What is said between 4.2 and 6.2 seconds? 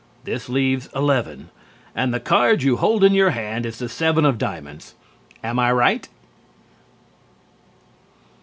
of diamonds. Am I right?